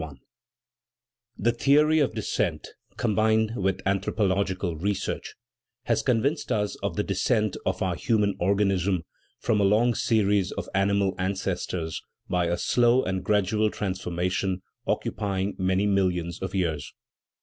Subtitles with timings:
[0.01, 0.15] r
[1.37, 5.35] "THE theory of descent, combined with anthropolog * ical research,
[5.83, 9.03] has convinced us of the descent of our human organism
[9.37, 15.41] from a long series of animal an cestors by a slow and gradual transformation occupy
[15.41, 16.93] ing many millions of years.